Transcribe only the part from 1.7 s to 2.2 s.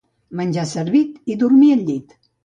al llit.